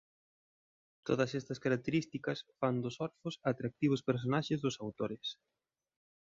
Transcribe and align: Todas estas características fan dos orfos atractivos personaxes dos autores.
Todas 1.07 1.31
estas 1.39 1.59
características 1.65 2.37
fan 2.59 2.75
dos 2.83 2.95
orfos 3.07 3.35
atractivos 3.51 4.05
personaxes 4.09 4.59
dos 4.65 4.79
autores. 4.83 5.27